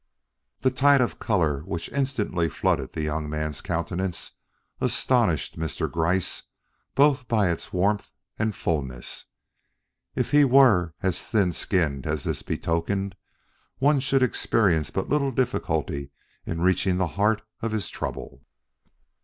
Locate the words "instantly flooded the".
1.89-3.03